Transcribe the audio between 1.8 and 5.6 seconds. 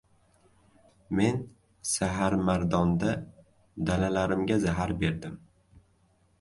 saharmardonda dalalarimga zahar berdim.